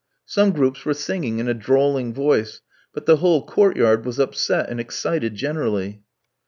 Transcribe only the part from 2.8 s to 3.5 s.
but the whole